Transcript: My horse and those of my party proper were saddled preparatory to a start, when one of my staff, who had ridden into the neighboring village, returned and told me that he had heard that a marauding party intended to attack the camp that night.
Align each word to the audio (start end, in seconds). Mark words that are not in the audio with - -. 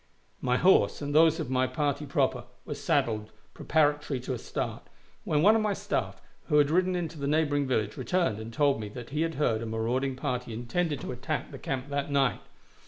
My 0.41 0.57
horse 0.57 0.99
and 1.03 1.13
those 1.13 1.39
of 1.39 1.51
my 1.51 1.67
party 1.67 2.07
proper 2.07 2.45
were 2.65 2.73
saddled 2.73 3.31
preparatory 3.53 4.19
to 4.21 4.33
a 4.33 4.39
start, 4.39 4.87
when 5.25 5.43
one 5.43 5.55
of 5.55 5.61
my 5.61 5.73
staff, 5.73 6.19
who 6.45 6.57
had 6.57 6.71
ridden 6.71 6.95
into 6.95 7.19
the 7.19 7.27
neighboring 7.27 7.67
village, 7.67 7.97
returned 7.97 8.39
and 8.39 8.51
told 8.51 8.79
me 8.79 8.89
that 8.89 9.11
he 9.11 9.21
had 9.21 9.35
heard 9.35 9.59
that 9.61 9.65
a 9.65 9.67
marauding 9.67 10.15
party 10.15 10.53
intended 10.55 11.01
to 11.01 11.11
attack 11.11 11.51
the 11.51 11.59
camp 11.59 11.89
that 11.89 12.09
night. 12.09 12.41